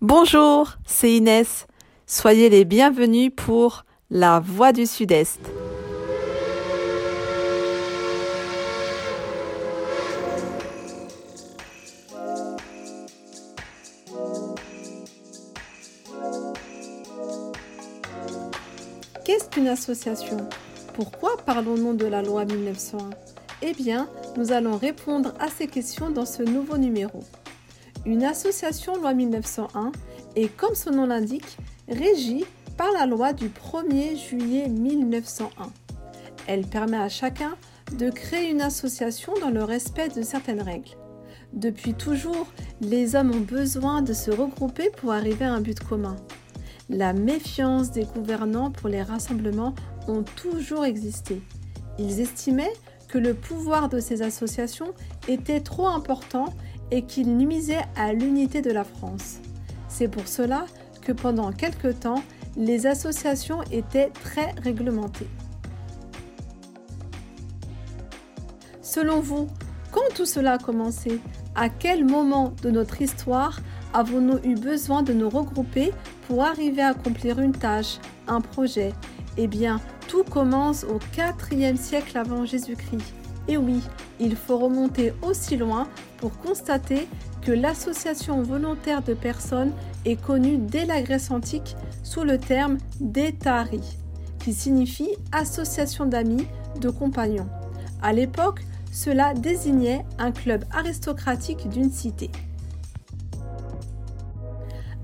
Bonjour, 0.00 0.74
c'est 0.86 1.12
Inès. 1.12 1.66
Soyez 2.06 2.48
les 2.48 2.64
bienvenus 2.64 3.32
pour 3.34 3.84
La 4.10 4.38
Voix 4.38 4.70
du 4.70 4.86
Sud-Est. 4.86 5.40
Qu'est-ce 19.24 19.50
qu'une 19.50 19.66
association? 19.66 20.36
Pourquoi 20.94 21.36
parlons-nous 21.44 21.96
de 21.96 22.06
la 22.06 22.22
loi 22.22 22.44
1901 22.44 23.10
Eh 23.62 23.72
bien, 23.72 24.08
nous 24.36 24.52
allons 24.52 24.76
répondre 24.76 25.34
à 25.40 25.48
ces 25.48 25.66
questions 25.66 26.10
dans 26.10 26.24
ce 26.24 26.44
nouveau 26.44 26.78
numéro. 26.78 27.24
Une 28.08 28.24
association 28.24 28.96
loi 28.96 29.12
1901 29.12 29.92
est, 30.34 30.48
comme 30.56 30.74
son 30.74 30.92
nom 30.92 31.04
l'indique, 31.04 31.58
régie 31.90 32.46
par 32.78 32.90
la 32.92 33.04
loi 33.04 33.34
du 33.34 33.50
1er 33.50 34.16
juillet 34.16 34.66
1901. 34.66 35.70
Elle 36.46 36.66
permet 36.66 36.96
à 36.96 37.10
chacun 37.10 37.54
de 37.98 38.08
créer 38.08 38.50
une 38.50 38.62
association 38.62 39.34
dans 39.42 39.50
le 39.50 39.62
respect 39.62 40.08
de 40.08 40.22
certaines 40.22 40.62
règles. 40.62 40.96
Depuis 41.52 41.92
toujours, 41.92 42.46
les 42.80 43.14
hommes 43.14 43.30
ont 43.30 43.40
besoin 43.40 44.00
de 44.00 44.14
se 44.14 44.30
regrouper 44.30 44.88
pour 44.96 45.12
arriver 45.12 45.44
à 45.44 45.52
un 45.52 45.60
but 45.60 45.78
commun. 45.78 46.16
La 46.88 47.12
méfiance 47.12 47.90
des 47.90 48.04
gouvernants 48.04 48.70
pour 48.70 48.88
les 48.88 49.02
rassemblements 49.02 49.74
ont 50.06 50.22
toujours 50.22 50.86
existé. 50.86 51.42
Ils 51.98 52.20
estimaient 52.20 52.72
que 53.08 53.18
le 53.18 53.34
pouvoir 53.34 53.90
de 53.90 54.00
ces 54.00 54.22
associations 54.22 54.94
était 55.28 55.60
trop 55.60 55.88
important 55.88 56.46
et 56.90 57.02
qu'il 57.02 57.36
nuisait 57.36 57.84
à 57.96 58.12
l'unité 58.12 58.62
de 58.62 58.70
la 58.70 58.84
France. 58.84 59.38
C'est 59.88 60.08
pour 60.08 60.28
cela 60.28 60.66
que 61.02 61.12
pendant 61.12 61.52
quelque 61.52 61.88
temps, 61.88 62.22
les 62.56 62.86
associations 62.86 63.62
étaient 63.70 64.10
très 64.10 64.52
réglementées. 64.62 65.28
Selon 68.82 69.20
vous, 69.20 69.48
quand 69.92 70.14
tout 70.14 70.26
cela 70.26 70.54
a 70.54 70.58
commencé 70.58 71.20
À 71.54 71.68
quel 71.68 72.04
moment 72.04 72.52
de 72.62 72.70
notre 72.70 73.02
histoire 73.02 73.60
avons-nous 73.94 74.38
eu 74.44 74.54
besoin 74.54 75.02
de 75.02 75.12
nous 75.12 75.28
regrouper 75.28 75.92
pour 76.26 76.44
arriver 76.44 76.82
à 76.82 76.88
accomplir 76.88 77.38
une 77.38 77.52
tâche, 77.52 77.98
un 78.26 78.40
projet? 78.40 78.92
Eh 79.36 79.46
bien, 79.46 79.80
tout 80.08 80.24
commence 80.24 80.84
au 80.84 80.98
IVe 81.52 81.76
siècle 81.76 82.18
avant 82.18 82.44
Jésus-Christ. 82.44 83.14
Et 83.46 83.56
oui, 83.56 83.82
il 84.20 84.36
faut 84.36 84.58
remonter 84.58 85.12
aussi 85.22 85.56
loin 85.56 85.88
pour 86.18 86.38
constater 86.38 87.08
que 87.42 87.52
l'association 87.52 88.42
volontaire 88.42 89.02
de 89.02 89.14
personnes 89.14 89.72
est 90.04 90.20
connue 90.20 90.58
dès 90.58 90.84
la 90.84 91.02
Grèce 91.02 91.30
antique 91.30 91.76
sous 92.02 92.24
le 92.24 92.38
terme 92.38 92.78
d'étari, 93.00 93.80
qui 94.38 94.52
signifie 94.52 95.10
association 95.32 96.06
d'amis, 96.06 96.46
de 96.80 96.90
compagnons. 96.90 97.48
À 98.02 98.12
l'époque, 98.12 98.64
cela 98.92 99.34
désignait 99.34 100.04
un 100.18 100.32
club 100.32 100.64
aristocratique 100.72 101.68
d'une 101.68 101.90
cité. 101.90 102.30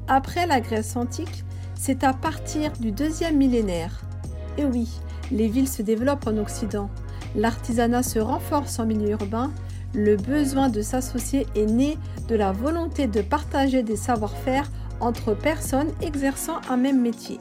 Après 0.09 0.47
la 0.47 0.61
Grèce 0.61 0.97
antique, 0.97 1.45
c'est 1.75 2.05
à 2.05 2.12
partir 2.12 2.73
du 2.73 2.92
deuxième 2.92 3.37
millénaire. 3.37 4.03
Et 4.59 4.65
oui, 4.65 4.89
les 5.31 5.48
villes 5.48 5.69
se 5.69 5.83
développent 5.83 6.27
en 6.27 6.37
Occident. 6.37 6.91
L'artisanat 7.35 8.03
se 8.03 8.19
renforce 8.19 8.79
en 8.79 8.87
milieu 8.87 9.11
urbain. 9.11 9.53
Le 9.95 10.17
besoin 10.17 10.69
de 10.69 10.83
s'associer 10.83 11.47
est 11.55 11.67
né 11.67 11.99
de 12.29 12.35
la 12.35 12.53
volonté 12.53 13.07
de 13.07 13.23
partager 13.23 13.83
des 13.83 13.97
savoir-faire 13.97 14.71
entre 15.01 15.35
personnes 15.35 15.93
exerçant 16.01 16.61
un 16.69 16.77
même 16.77 17.01
métier. 17.01 17.39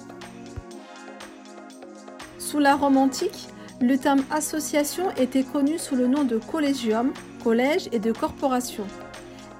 Sous 2.39 2.59
la 2.59 2.75
Rome 2.75 2.97
antique, 2.97 3.47
le 3.81 3.97
terme 3.97 4.23
association 4.31 5.09
était 5.17 5.43
connu 5.43 5.77
sous 5.77 5.95
le 5.95 6.07
nom 6.07 6.23
de 6.23 6.37
collegium, 6.37 7.11
collège 7.43 7.89
et 7.91 7.99
de 7.99 8.11
corporation. 8.11 8.85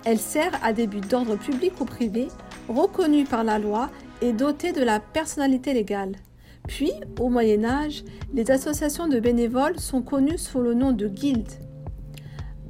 Elle 0.06 0.20
sert 0.20 0.52
à 0.64 0.74
des 0.74 0.88
buts 0.88 1.02
d'ordre 1.02 1.36
public 1.36 1.80
ou 1.80 1.86
privé, 1.86 2.28
reconnue 2.68 3.26
par 3.26 3.44
la 3.44 3.60
loi 3.60 3.90
et 4.22 4.32
dotée 4.32 4.72
de 4.72 4.84
la 4.84 5.00
personnalité 5.00 5.74
légale. 5.74 6.16
Puis, 6.68 6.92
au 7.20 7.30
Moyen 7.30 7.64
Âge, 7.66 8.04
les 8.34 8.50
associations 8.52 9.08
de 9.08 9.20
bénévoles 9.20 9.80
sont 9.80 10.02
connues 10.02 10.38
sous 10.38 10.62
le 10.62 10.74
nom 10.74 10.92
de 10.92 11.08
guildes. 11.08 11.52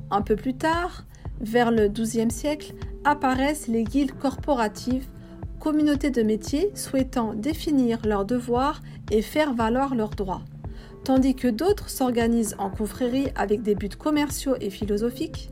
Un 0.10 0.22
peu 0.22 0.36
plus 0.36 0.56
tard, 0.56 1.06
vers 1.40 1.72
le 1.72 1.88
XIIe 1.88 2.32
siècle, 2.32 2.74
apparaissent 3.04 3.68
les 3.68 3.84
guildes 3.84 4.18
corporatives, 4.18 5.08
communautés 5.60 6.10
de 6.10 6.24
métiers 6.24 6.72
souhaitant 6.76 7.34
définir 7.34 8.00
leurs 8.06 8.26
devoirs 8.26 8.82
et 9.12 9.22
faire 9.22 9.54
valoir 9.54 9.96
leurs 9.96 10.10
droits, 10.10 10.42
tandis 11.04 11.36
que 11.36 11.48
d'autres 11.48 11.90
s'organisent 11.90 12.56
en 12.58 12.70
confréries 12.70 13.30
avec 13.36 13.62
des 13.62 13.76
buts 13.76 13.90
commerciaux 13.90 14.56
et 14.60 14.70
philosophiques. 14.70 15.50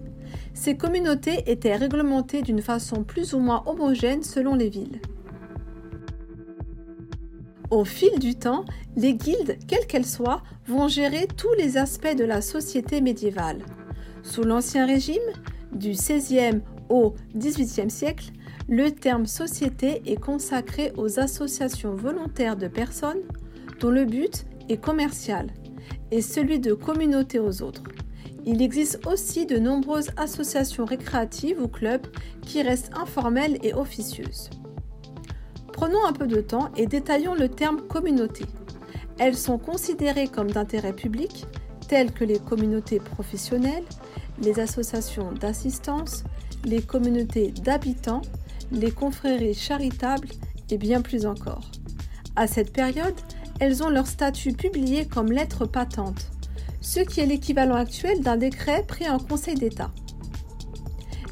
Ces 0.53 0.75
communautés 0.75 1.49
étaient 1.49 1.75
réglementées 1.75 2.41
d'une 2.41 2.61
façon 2.61 3.03
plus 3.03 3.33
ou 3.33 3.39
moins 3.39 3.63
homogène 3.65 4.23
selon 4.23 4.55
les 4.55 4.69
villes. 4.69 4.99
Au 7.71 7.85
fil 7.85 8.19
du 8.19 8.35
temps, 8.35 8.65
les 8.97 9.13
guildes, 9.13 9.57
quelles 9.65 9.87
qu'elles 9.87 10.05
soient, 10.05 10.43
vont 10.67 10.89
gérer 10.89 11.25
tous 11.37 11.53
les 11.57 11.77
aspects 11.77 12.17
de 12.17 12.25
la 12.25 12.41
société 12.41 12.99
médiévale. 12.99 13.63
Sous 14.23 14.43
l'Ancien 14.43 14.85
Régime, 14.85 15.21
du 15.71 15.91
XVIe 15.91 16.59
au 16.89 17.15
XVIIIe 17.33 17.89
siècle, 17.89 18.31
le 18.67 18.91
terme 18.91 19.25
société 19.25 20.01
est 20.05 20.19
consacré 20.19 20.91
aux 20.97 21.17
associations 21.17 21.95
volontaires 21.95 22.57
de 22.57 22.67
personnes 22.67 23.21
dont 23.79 23.89
le 23.89 24.03
but 24.03 24.45
est 24.67 24.77
commercial 24.77 25.47
et 26.11 26.21
celui 26.21 26.59
de 26.59 26.73
communauté 26.73 27.39
aux 27.39 27.61
autres. 27.61 27.83
Il 28.45 28.61
existe 28.61 29.07
aussi 29.07 29.45
de 29.45 29.57
nombreuses 29.57 30.09
associations 30.17 30.83
récréatives 30.83 31.61
ou 31.61 31.69
clubs 31.69 32.07
qui 32.41 32.61
restent 32.61 32.91
informelles 32.97 33.59
et 33.63 33.73
officieuses. 33.73 34.49
Prenons 35.81 36.05
un 36.05 36.13
peu 36.13 36.27
de 36.27 36.41
temps 36.41 36.69
et 36.77 36.85
détaillons 36.85 37.33
le 37.33 37.49
terme 37.49 37.81
communauté. 37.81 38.45
Elles 39.17 39.35
sont 39.35 39.57
considérées 39.57 40.27
comme 40.27 40.51
d'intérêt 40.51 40.93
public, 40.93 41.47
telles 41.87 42.11
que 42.11 42.23
les 42.23 42.37
communautés 42.37 42.99
professionnelles, 42.99 43.85
les 44.43 44.59
associations 44.59 45.31
d'assistance, 45.31 46.23
les 46.65 46.83
communautés 46.83 47.47
d'habitants, 47.47 48.21
les 48.71 48.91
confréries 48.91 49.55
charitables 49.55 50.27
et 50.69 50.77
bien 50.77 51.01
plus 51.01 51.25
encore. 51.25 51.71
À 52.35 52.45
cette 52.45 52.73
période, 52.73 53.19
elles 53.59 53.81
ont 53.81 53.89
leur 53.89 54.05
statut 54.05 54.53
publié 54.53 55.07
comme 55.07 55.31
lettre 55.31 55.65
patente, 55.65 56.27
ce 56.79 56.99
qui 56.99 57.21
est 57.21 57.25
l'équivalent 57.25 57.73
actuel 57.73 58.21
d'un 58.21 58.37
décret 58.37 58.85
pris 58.87 59.09
en 59.09 59.17
Conseil 59.17 59.55
d'État. 59.55 59.89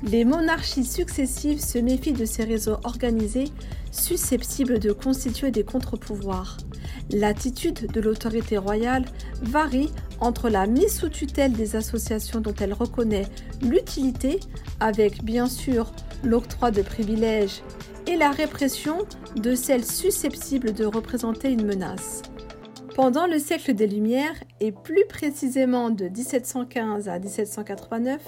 Les 0.04 0.24
monarchies 0.24 0.86
successives 0.86 1.60
se 1.60 1.78
méfient 1.78 2.14
de 2.14 2.26
ces 2.26 2.46
réseaux 2.46 2.78
organisés 2.84 3.52
susceptibles 3.92 4.80
de 4.80 4.94
constituer 4.94 5.52
des 5.52 5.64
contre-pouvoirs. 5.64 6.58
L'attitude 7.12 7.92
de 7.92 8.00
l'autorité 8.00 8.58
royale 8.58 9.06
varie 9.42 9.90
entre 10.22 10.50
la 10.50 10.68
mise 10.68 11.00
sous 11.00 11.10
tutelle 11.10 11.52
des 11.52 11.76
associations 11.76 12.40
dont 12.40 12.54
elle 12.60 12.74
reconnaît 12.74 13.28
l'utilité, 13.62 14.40
avec 14.80 15.24
bien 15.24 15.48
sûr 15.48 15.92
l'octroi 16.24 16.72
de 16.72 16.82
privilèges, 16.82 17.62
et 18.08 18.16
la 18.16 18.32
répression 18.32 19.06
de 19.36 19.54
celles 19.54 19.86
susceptibles 19.86 20.74
de 20.74 20.86
représenter 20.86 21.52
une 21.52 21.66
menace. 21.66 22.22
Pendant 23.02 23.28
le 23.28 23.40
siècle 23.40 23.74
des 23.74 23.88
Lumières, 23.88 24.36
et 24.60 24.74
plus 24.74 25.06
précisément 25.08 25.90
de 25.90 26.10
1715 26.10 27.08
à 27.08 27.18
1789, 27.18 28.20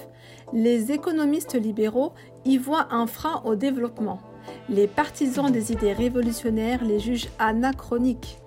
les 0.53 0.93
économistes 0.93 1.55
libéraux 1.55 2.13
y 2.45 2.57
voient 2.57 2.87
un 2.89 3.05
frein 3.05 3.41
au 3.43 3.55
développement. 3.55 4.21
Les 4.69 4.87
partisans 4.87 5.51
des 5.51 5.73
idées 5.73 5.91
révolutionnaires 5.91 6.85
les 6.85 6.99
jugent 6.99 7.27
anachroniques. 7.37 8.37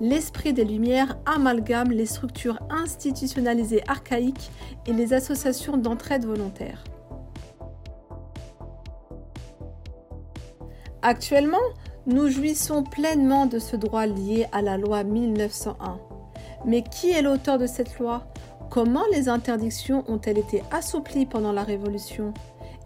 L'esprit 0.00 0.54
des 0.54 0.64
Lumières 0.64 1.18
amalgame 1.26 1.90
les 1.90 2.06
structures 2.06 2.60
institutionnalisées 2.70 3.82
archaïques 3.86 4.50
et 4.86 4.94
les 4.94 5.12
associations 5.12 5.76
d'entraide 5.76 6.24
volontaire. 6.24 6.82
Actuellement, 11.02 11.58
nous 12.06 12.28
jouissons 12.28 12.82
pleinement 12.82 13.46
de 13.46 13.58
ce 13.58 13.76
droit 13.76 14.06
lié 14.06 14.46
à 14.52 14.60
la 14.60 14.76
loi 14.76 15.04
1901. 15.04 15.98
Mais 16.66 16.82
qui 16.82 17.10
est 17.10 17.22
l'auteur 17.22 17.58
de 17.58 17.66
cette 17.66 17.98
loi? 17.98 18.26
Comment 18.70 19.04
les 19.12 19.28
interdictions 19.28 20.04
ont-elles 20.08 20.38
été 20.38 20.62
assouplies 20.70 21.26
pendant 21.26 21.52
la 21.52 21.62
Révolution? 21.62 22.34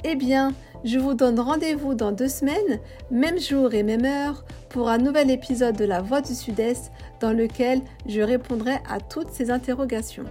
Eh 0.04 0.14
bien, 0.14 0.52
je 0.84 0.98
vous 0.98 1.14
donne 1.14 1.40
rendez-vous 1.40 1.94
dans 1.94 2.12
deux 2.12 2.28
semaines, 2.28 2.78
même 3.10 3.40
jour 3.40 3.74
et 3.74 3.82
même 3.82 4.04
heure, 4.04 4.44
pour 4.68 4.88
un 4.88 4.98
nouvel 4.98 5.30
épisode 5.30 5.76
de 5.76 5.84
La 5.84 6.00
Voix 6.00 6.20
du 6.20 6.34
Sud-Est 6.34 6.92
dans 7.20 7.32
lequel 7.32 7.80
je 8.06 8.20
répondrai 8.20 8.76
à 8.88 9.00
toutes 9.00 9.30
ces 9.30 9.50
interrogations. 9.50 10.26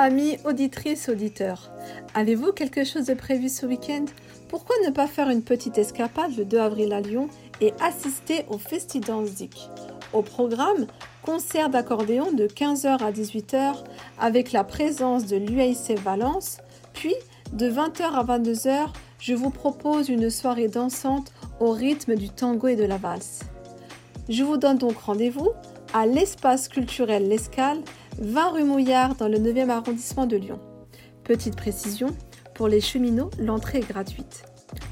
Amis 0.00 0.38
auditrices, 0.44 1.08
auditeurs, 1.08 1.72
avez-vous 2.14 2.52
quelque 2.52 2.84
chose 2.84 3.06
de 3.06 3.14
prévu 3.14 3.48
ce 3.48 3.66
week-end? 3.66 4.04
Pourquoi 4.48 4.76
ne 4.86 4.92
pas 4.92 5.08
faire 5.08 5.28
une 5.28 5.42
petite 5.42 5.76
escapade 5.76 6.36
le 6.38 6.44
2 6.44 6.56
avril 6.56 6.92
à 6.92 7.00
Lyon 7.00 7.26
et 7.60 7.72
assister 7.80 8.44
au 8.48 8.58
Festidance 8.58 9.30
Dick 9.30 9.68
Au 10.12 10.22
programme, 10.22 10.86
concert 11.24 11.68
d'accordéon 11.68 12.30
de 12.30 12.46
15h 12.46 13.02
à 13.02 13.10
18h 13.10 13.74
avec 14.20 14.52
la 14.52 14.62
présence 14.62 15.26
de 15.26 15.36
l'UIC 15.36 15.98
Valence, 15.98 16.58
puis 16.92 17.16
de 17.52 17.68
20h 17.68 18.02
à 18.02 18.22
22h, 18.22 18.90
je 19.18 19.34
vous 19.34 19.50
propose 19.50 20.10
une 20.10 20.30
soirée 20.30 20.68
dansante 20.68 21.32
au 21.58 21.72
rythme 21.72 22.14
du 22.14 22.28
tango 22.28 22.68
et 22.68 22.76
de 22.76 22.84
la 22.84 22.98
valse. 22.98 23.40
Je 24.28 24.44
vous 24.44 24.58
donne 24.58 24.78
donc 24.78 24.96
rendez-vous 24.96 25.50
à 25.92 26.06
l'espace 26.06 26.68
culturel 26.68 27.28
L'Escale 27.28 27.80
20 28.20 28.50
rue 28.50 28.64
Mouillard 28.64 29.14
dans 29.14 29.28
le 29.28 29.38
9e 29.38 29.70
arrondissement 29.70 30.26
de 30.26 30.36
Lyon. 30.36 30.58
Petite 31.22 31.56
précision, 31.56 32.08
pour 32.54 32.66
les 32.66 32.80
cheminots, 32.80 33.30
l'entrée 33.38 33.78
est 33.78 33.88
gratuite. 33.88 34.44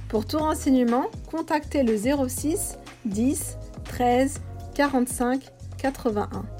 Pour 0.09 0.27
tout 0.27 0.39
renseignement, 0.39 1.07
contactez 1.31 1.83
le 1.83 1.97
06 1.97 2.79
10 3.05 3.57
13 3.85 4.41
45 4.75 5.43
81. 5.79 6.56